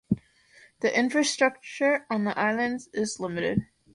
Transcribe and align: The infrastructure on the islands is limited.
The 0.79 0.97
infrastructure 0.97 2.07
on 2.09 2.23
the 2.23 2.35
islands 2.35 2.89
is 2.91 3.19
limited. 3.19 3.67